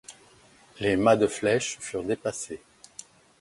Les 0.79 0.95
mâts 0.95 1.15
de 1.15 1.27
flèche 1.27 1.77
furent 1.79 2.03
dépassés. 2.03 2.59